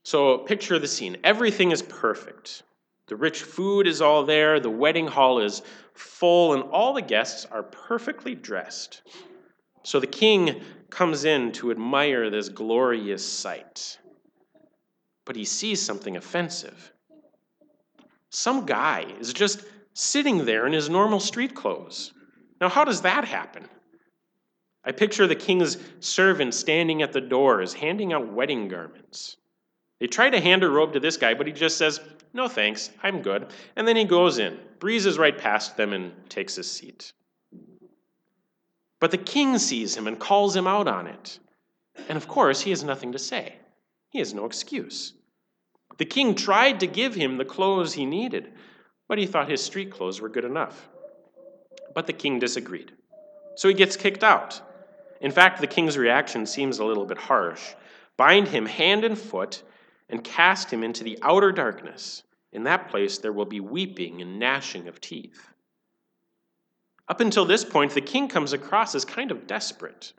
So 0.03 0.39
picture 0.39 0.79
the 0.79 0.87
scene. 0.87 1.17
Everything 1.23 1.71
is 1.71 1.81
perfect. 1.81 2.63
The 3.09 3.15
rich 3.15 3.41
food 3.41 3.87
is 3.87 4.01
all 4.01 4.23
there, 4.23 4.59
the 4.59 4.69
wedding 4.69 5.07
hall 5.07 5.39
is 5.39 5.63
full, 5.93 6.53
and 6.53 6.63
all 6.63 6.93
the 6.93 7.01
guests 7.01 7.45
are 7.51 7.63
perfectly 7.63 8.35
dressed. 8.35 9.01
So 9.83 9.99
the 9.99 10.07
king 10.07 10.61
comes 10.91 11.25
in 11.25 11.51
to 11.53 11.71
admire 11.71 12.29
this 12.29 12.49
glorious 12.49 13.27
sight. 13.27 13.97
But 15.25 15.35
he 15.35 15.43
sees 15.43 15.81
something 15.81 16.17
offensive. 16.17 16.91
Some 18.29 18.67
guy 18.67 19.07
is 19.19 19.33
just 19.33 19.63
sitting 19.93 20.45
there 20.45 20.67
in 20.67 20.73
his 20.73 20.87
normal 20.87 21.19
street 21.19 21.55
clothes. 21.55 22.13
Now, 22.61 22.69
how 22.69 22.83
does 22.83 23.01
that 23.01 23.25
happen? 23.25 23.67
I 24.85 24.91
picture 24.91 25.25
the 25.25 25.35
king's 25.35 25.77
servants 25.99 26.57
standing 26.57 27.01
at 27.01 27.13
the 27.13 27.21
doors, 27.21 27.73
handing 27.73 28.13
out 28.13 28.31
wedding 28.31 28.67
garments. 28.67 29.37
They 29.99 30.07
try 30.07 30.29
to 30.29 30.39
hand 30.39 30.63
a 30.63 30.69
robe 30.69 30.93
to 30.93 30.99
this 30.99 31.17
guy, 31.17 31.33
but 31.33 31.45
he 31.45 31.53
just 31.53 31.77
says, 31.77 31.99
No 32.33 32.47
thanks, 32.47 32.89
I'm 33.03 33.21
good. 33.21 33.47
And 33.75 33.87
then 33.87 33.95
he 33.95 34.05
goes 34.05 34.39
in, 34.39 34.57
breezes 34.79 35.17
right 35.17 35.37
past 35.37 35.75
them, 35.75 35.93
and 35.93 36.13
takes 36.29 36.55
his 36.55 36.71
seat. 36.71 37.11
But 38.99 39.11
the 39.11 39.17
king 39.17 39.57
sees 39.57 39.95
him 39.95 40.07
and 40.07 40.19
calls 40.19 40.55
him 40.55 40.67
out 40.67 40.87
on 40.87 41.07
it. 41.07 41.39
And 42.07 42.17
of 42.17 42.27
course, 42.27 42.61
he 42.61 42.69
has 42.69 42.83
nothing 42.83 43.11
to 43.11 43.19
say. 43.19 43.55
He 44.09 44.19
has 44.19 44.33
no 44.33 44.45
excuse. 44.45 45.13
The 45.97 46.05
king 46.05 46.33
tried 46.33 46.79
to 46.79 46.87
give 46.87 47.13
him 47.13 47.37
the 47.37 47.45
clothes 47.45 47.93
he 47.93 48.05
needed, 48.05 48.53
but 49.07 49.17
he 49.17 49.25
thought 49.25 49.49
his 49.49 49.63
street 49.63 49.91
clothes 49.91 50.21
were 50.21 50.29
good 50.29 50.45
enough. 50.45 50.87
But 51.93 52.07
the 52.07 52.13
king 52.13 52.39
disagreed. 52.39 52.93
So 53.55 53.67
he 53.67 53.73
gets 53.73 53.97
kicked 53.97 54.23
out. 54.23 54.61
In 55.19 55.31
fact, 55.31 55.59
the 55.59 55.67
king's 55.67 55.97
reaction 55.97 56.45
seems 56.45 56.79
a 56.79 56.85
little 56.85 57.05
bit 57.05 57.17
harsh. 57.17 57.73
Bind 58.15 58.47
him 58.47 58.65
hand 58.65 59.03
and 59.03 59.17
foot 59.17 59.63
and 60.09 60.23
cast 60.23 60.71
him 60.71 60.83
into 60.83 61.03
the 61.03 61.19
outer 61.21 61.51
darkness. 61.51 62.23
In 62.51 62.63
that 62.63 62.89
place 62.89 63.17
there 63.17 63.33
will 63.33 63.45
be 63.45 63.59
weeping 63.59 64.21
and 64.21 64.39
gnashing 64.39 64.87
of 64.87 64.99
teeth. 64.99 65.47
Up 67.07 67.21
until 67.21 67.45
this 67.45 67.65
point, 67.65 67.93
the 67.93 68.01
king 68.01 68.27
comes 68.27 68.53
across 68.53 68.93
as 68.93 69.03
kind 69.03 69.31
of 69.31 69.47
desperate. 69.47 70.13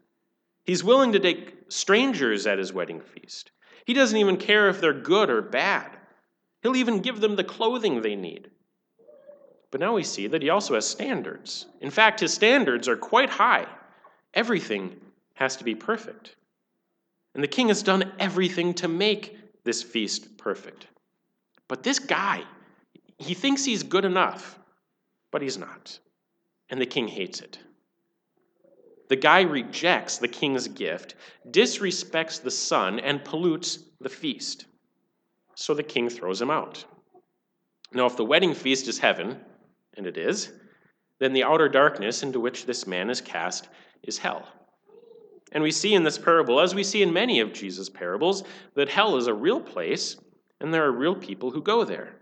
He's 0.64 0.84
willing 0.84 1.12
to 1.12 1.20
take 1.20 1.56
strangers 1.68 2.46
at 2.46 2.58
his 2.58 2.72
wedding 2.72 3.00
feast. 3.00 3.52
He 3.84 3.94
doesn't 3.94 4.18
even 4.18 4.36
care 4.36 4.68
if 4.68 4.80
they're 4.80 4.92
good 4.92 5.30
or 5.30 5.40
bad. 5.40 5.96
He'll 6.62 6.76
even 6.76 7.00
give 7.00 7.20
them 7.20 7.36
the 7.36 7.44
clothing 7.44 8.02
they 8.02 8.16
need. 8.16 8.50
But 9.70 9.80
now 9.80 9.94
we 9.94 10.02
see 10.02 10.26
that 10.26 10.42
he 10.42 10.50
also 10.50 10.74
has 10.74 10.86
standards. 10.86 11.66
In 11.80 11.90
fact, 11.90 12.20
his 12.20 12.34
standards 12.34 12.88
are 12.88 12.96
quite 12.96 13.30
high. 13.30 13.66
Everything 14.34 14.96
has 15.34 15.56
to 15.56 15.64
be 15.64 15.74
perfect. 15.74 16.34
And 17.34 17.42
the 17.42 17.48
king 17.48 17.68
has 17.68 17.82
done 17.82 18.12
everything 18.18 18.74
to 18.74 18.88
make 18.88 19.36
this 19.70 19.84
feast 19.84 20.36
perfect. 20.36 20.88
But 21.68 21.84
this 21.84 22.00
guy, 22.00 22.42
he 23.18 23.34
thinks 23.34 23.64
he's 23.64 23.84
good 23.84 24.04
enough, 24.04 24.58
but 25.30 25.42
he's 25.42 25.58
not. 25.58 25.96
And 26.70 26.80
the 26.80 26.86
king 26.86 27.06
hates 27.06 27.40
it. 27.40 27.56
The 29.08 29.14
guy 29.14 29.42
rejects 29.42 30.18
the 30.18 30.26
king's 30.26 30.66
gift, 30.66 31.14
disrespects 31.48 32.42
the 32.42 32.50
son, 32.50 32.98
and 32.98 33.24
pollutes 33.24 33.78
the 34.00 34.08
feast. 34.08 34.64
So 35.54 35.72
the 35.72 35.84
king 35.84 36.08
throws 36.08 36.42
him 36.42 36.50
out. 36.50 36.84
Now, 37.92 38.06
if 38.06 38.16
the 38.16 38.24
wedding 38.24 38.54
feast 38.54 38.88
is 38.88 38.98
heaven, 38.98 39.38
and 39.96 40.04
it 40.04 40.16
is, 40.16 40.52
then 41.20 41.32
the 41.32 41.44
outer 41.44 41.68
darkness 41.68 42.24
into 42.24 42.40
which 42.40 42.66
this 42.66 42.88
man 42.88 43.08
is 43.08 43.20
cast 43.20 43.68
is 44.02 44.18
hell. 44.18 44.48
And 45.52 45.62
we 45.62 45.70
see 45.70 45.94
in 45.94 46.04
this 46.04 46.18
parable, 46.18 46.60
as 46.60 46.74
we 46.74 46.84
see 46.84 47.02
in 47.02 47.12
many 47.12 47.40
of 47.40 47.52
Jesus' 47.52 47.88
parables, 47.88 48.44
that 48.74 48.88
hell 48.88 49.16
is 49.16 49.26
a 49.26 49.34
real 49.34 49.60
place 49.60 50.16
and 50.60 50.72
there 50.72 50.84
are 50.84 50.92
real 50.92 51.14
people 51.14 51.50
who 51.50 51.62
go 51.62 51.84
there. 51.84 52.14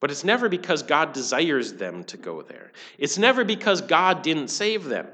But 0.00 0.10
it's 0.10 0.24
never 0.24 0.48
because 0.48 0.82
God 0.82 1.12
desires 1.12 1.72
them 1.72 2.04
to 2.04 2.16
go 2.16 2.42
there. 2.42 2.72
It's 2.98 3.18
never 3.18 3.44
because 3.44 3.80
God 3.80 4.22
didn't 4.22 4.48
save 4.48 4.84
them. 4.84 5.08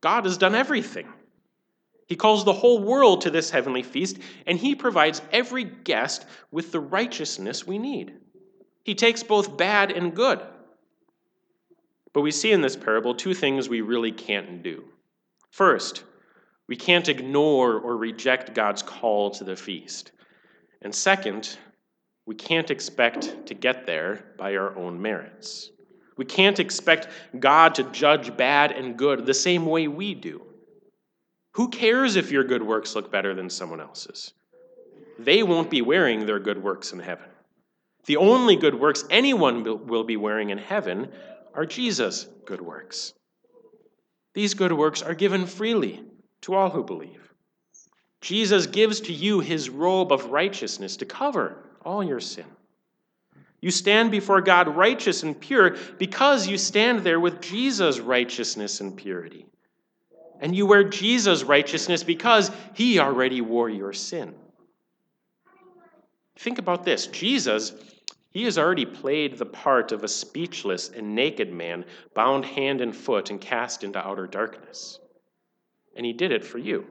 God 0.00 0.24
has 0.24 0.36
done 0.36 0.54
everything. 0.54 1.08
He 2.06 2.16
calls 2.16 2.44
the 2.44 2.52
whole 2.52 2.82
world 2.82 3.22
to 3.22 3.30
this 3.30 3.50
heavenly 3.50 3.82
feast, 3.82 4.18
and 4.46 4.58
He 4.58 4.74
provides 4.74 5.22
every 5.32 5.64
guest 5.64 6.26
with 6.50 6.70
the 6.70 6.80
righteousness 6.80 7.66
we 7.66 7.78
need. 7.78 8.12
He 8.84 8.94
takes 8.94 9.22
both 9.22 9.56
bad 9.56 9.90
and 9.90 10.14
good. 10.14 10.40
But 12.12 12.20
we 12.20 12.30
see 12.30 12.52
in 12.52 12.60
this 12.60 12.76
parable 12.76 13.14
two 13.14 13.34
things 13.34 13.68
we 13.68 13.80
really 13.80 14.12
can't 14.12 14.62
do. 14.62 14.84
First, 15.50 16.04
we 16.68 16.76
can't 16.76 17.08
ignore 17.08 17.78
or 17.78 17.96
reject 17.96 18.54
God's 18.54 18.82
call 18.82 19.30
to 19.32 19.44
the 19.44 19.56
feast. 19.56 20.12
And 20.82 20.94
second, 20.94 21.58
we 22.26 22.34
can't 22.34 22.70
expect 22.70 23.46
to 23.46 23.54
get 23.54 23.86
there 23.86 24.32
by 24.38 24.56
our 24.56 24.74
own 24.76 25.00
merits. 25.00 25.70
We 26.16 26.24
can't 26.24 26.60
expect 26.60 27.08
God 27.38 27.74
to 27.74 27.90
judge 27.90 28.36
bad 28.36 28.72
and 28.72 28.96
good 28.96 29.26
the 29.26 29.34
same 29.34 29.66
way 29.66 29.88
we 29.88 30.14
do. 30.14 30.42
Who 31.52 31.68
cares 31.68 32.16
if 32.16 32.30
your 32.30 32.44
good 32.44 32.62
works 32.62 32.94
look 32.94 33.12
better 33.12 33.34
than 33.34 33.50
someone 33.50 33.80
else's? 33.80 34.32
They 35.18 35.42
won't 35.42 35.70
be 35.70 35.82
wearing 35.82 36.24
their 36.24 36.40
good 36.40 36.62
works 36.62 36.92
in 36.92 36.98
heaven. 36.98 37.28
The 38.06 38.16
only 38.16 38.56
good 38.56 38.74
works 38.74 39.04
anyone 39.10 39.86
will 39.86 40.04
be 40.04 40.16
wearing 40.16 40.50
in 40.50 40.58
heaven 40.58 41.10
are 41.54 41.66
Jesus' 41.66 42.26
good 42.44 42.60
works. 42.60 43.12
These 44.34 44.54
good 44.54 44.72
works 44.72 45.02
are 45.02 45.14
given 45.14 45.46
freely 45.46 46.02
to 46.44 46.54
all 46.54 46.70
who 46.70 46.84
believe. 46.84 47.32
Jesus 48.20 48.66
gives 48.66 49.00
to 49.02 49.12
you 49.12 49.40
his 49.40 49.68
robe 49.70 50.12
of 50.12 50.26
righteousness 50.26 50.96
to 50.98 51.06
cover 51.06 51.58
all 51.82 52.04
your 52.04 52.20
sin. 52.20 52.46
You 53.60 53.70
stand 53.70 54.10
before 54.10 54.42
God 54.42 54.68
righteous 54.68 55.22
and 55.22 55.38
pure 55.38 55.76
because 55.98 56.46
you 56.46 56.58
stand 56.58 57.00
there 57.00 57.18
with 57.18 57.40
Jesus' 57.40 57.98
righteousness 57.98 58.80
and 58.80 58.94
purity. 58.94 59.46
And 60.40 60.54
you 60.54 60.66
wear 60.66 60.84
Jesus' 60.84 61.42
righteousness 61.42 62.04
because 62.04 62.50
he 62.74 62.98
already 62.98 63.40
wore 63.40 63.70
your 63.70 63.94
sin. 63.94 64.34
Think 66.36 66.58
about 66.58 66.84
this 66.84 67.06
Jesus 67.06 67.72
he 68.28 68.42
has 68.42 68.58
already 68.58 68.84
played 68.84 69.38
the 69.38 69.46
part 69.46 69.92
of 69.92 70.02
a 70.02 70.08
speechless 70.08 70.90
and 70.90 71.14
naked 71.14 71.52
man, 71.52 71.84
bound 72.14 72.44
hand 72.44 72.80
and 72.80 72.94
foot 72.94 73.30
and 73.30 73.40
cast 73.40 73.84
into 73.84 74.04
outer 74.04 74.26
darkness. 74.26 74.98
And 75.96 76.04
he 76.04 76.12
did 76.12 76.32
it 76.32 76.44
for 76.44 76.58
you. 76.58 76.86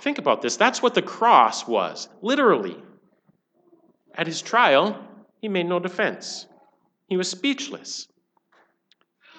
Think 0.00 0.18
about 0.18 0.42
this. 0.42 0.56
That's 0.56 0.82
what 0.82 0.94
the 0.94 1.02
cross 1.02 1.66
was, 1.66 2.08
literally. 2.22 2.76
At 4.14 4.26
his 4.26 4.42
trial, 4.42 4.98
he 5.40 5.48
made 5.48 5.66
no 5.66 5.78
defense, 5.78 6.46
he 7.08 7.16
was 7.16 7.30
speechless. 7.30 8.08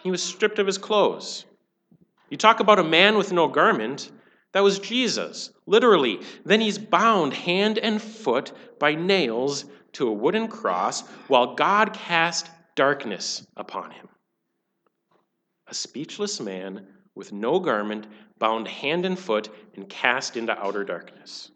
He 0.04 0.12
was 0.12 0.24
stripped 0.24 0.60
of 0.60 0.68
his 0.68 0.78
clothes. 0.78 1.46
You 2.30 2.38
talk 2.38 2.60
about 2.60 2.80
a 2.80 2.84
man 2.84 3.18
with 3.18 3.34
no 3.34 3.48
garment, 3.48 4.12
that 4.54 4.64
was 4.64 4.80
Jesus, 4.80 5.52
literally. 5.66 6.22
Then 6.46 6.62
he's 6.62 6.78
bound 6.78 7.34
hand 7.34 7.78
and 7.78 8.02
foot 8.02 8.54
by 8.80 8.96
nails 8.96 9.66
to 9.94 10.08
a 10.08 10.14
wooden 10.14 10.48
cross 10.48 11.02
while 11.28 11.56
God 11.56 11.94
cast 11.94 12.50
darkness 12.76 13.46
upon 13.58 13.92
him. 13.92 14.08
A 15.68 15.74
speechless 15.74 16.40
man 16.40 16.88
with 17.18 17.34
no 17.34 17.60
garment, 17.60 18.08
bound 18.40 18.68
hand 18.68 19.06
and 19.06 19.18
foot, 19.18 19.50
and 19.76 19.90
cast 19.90 20.38
into 20.38 20.58
outer 20.58 20.84
darkness. 20.84 21.52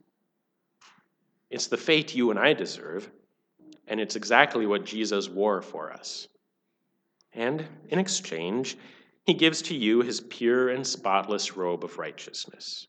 It's 1.50 1.68
the 1.68 1.78
fate 1.78 2.16
you 2.16 2.32
and 2.32 2.40
I 2.40 2.54
deserve, 2.54 3.10
and 3.88 4.00
it's 4.00 4.16
exactly 4.16 4.66
what 4.66 4.86
Jesus 4.86 5.30
wore 5.30 5.62
for 5.62 5.94
us. 5.94 6.28
And 7.34 7.66
in 7.90 8.00
exchange, 8.00 8.78
he 9.26 9.34
gives 9.34 9.62
to 9.64 9.76
you 9.76 10.02
his 10.02 10.22
pure 10.22 10.70
and 10.70 10.86
spotless 10.86 11.56
robe 11.56 11.84
of 11.84 11.98
righteousness. 11.98 12.88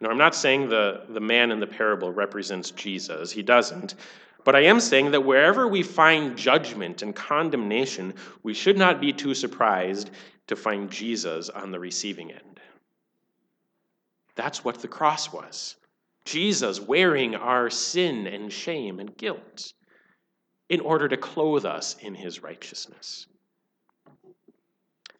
Now, 0.00 0.10
I'm 0.10 0.18
not 0.18 0.34
saying 0.34 0.68
the, 0.68 1.04
the 1.08 1.20
man 1.20 1.50
in 1.50 1.60
the 1.60 1.66
parable 1.66 2.12
represents 2.12 2.70
Jesus, 2.70 3.30
he 3.30 3.42
doesn't. 3.42 3.94
But 4.46 4.54
I 4.54 4.60
am 4.60 4.78
saying 4.78 5.10
that 5.10 5.24
wherever 5.24 5.66
we 5.66 5.82
find 5.82 6.38
judgment 6.38 7.02
and 7.02 7.12
condemnation, 7.12 8.14
we 8.44 8.54
should 8.54 8.78
not 8.78 9.00
be 9.00 9.12
too 9.12 9.34
surprised 9.34 10.10
to 10.46 10.54
find 10.54 10.88
Jesus 10.88 11.48
on 11.48 11.72
the 11.72 11.80
receiving 11.80 12.30
end. 12.30 12.60
That's 14.36 14.64
what 14.64 14.80
the 14.80 14.86
cross 14.86 15.32
was 15.32 15.74
Jesus 16.24 16.80
wearing 16.80 17.34
our 17.34 17.70
sin 17.70 18.28
and 18.28 18.52
shame 18.52 19.00
and 19.00 19.16
guilt 19.16 19.72
in 20.68 20.78
order 20.78 21.08
to 21.08 21.16
clothe 21.16 21.64
us 21.64 21.96
in 21.98 22.14
his 22.14 22.40
righteousness. 22.40 23.26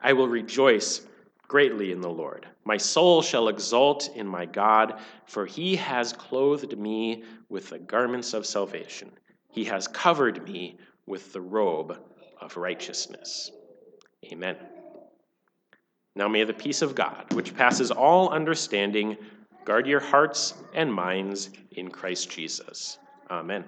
I 0.00 0.12
will 0.12 0.28
rejoice 0.28 1.04
greatly 1.48 1.92
in 1.92 2.00
the 2.00 2.10
Lord. 2.10 2.46
My 2.64 2.76
soul 2.76 3.22
shall 3.22 3.48
exult 3.48 4.10
in 4.14 4.26
my 4.26 4.46
God, 4.46 4.98
for 5.26 5.46
he 5.46 5.76
has 5.76 6.12
clothed 6.12 6.76
me 6.78 7.24
with 7.48 7.70
the 7.70 7.78
garments 7.78 8.34
of 8.34 8.46
salvation. 8.46 9.10
He 9.50 9.64
has 9.64 9.88
covered 9.88 10.46
me 10.48 10.78
with 11.06 11.32
the 11.32 11.40
robe 11.40 11.98
of 12.40 12.56
righteousness. 12.56 13.50
Amen. 14.30 14.56
Now 16.16 16.28
may 16.28 16.44
the 16.44 16.52
peace 16.52 16.82
of 16.82 16.94
God, 16.94 17.32
which 17.34 17.54
passes 17.54 17.90
all 17.90 18.30
understanding, 18.30 19.16
guard 19.64 19.86
your 19.86 20.00
hearts 20.00 20.54
and 20.74 20.92
minds 20.92 21.50
in 21.72 21.90
Christ 21.90 22.30
Jesus. 22.30 22.98
Amen. 23.30 23.64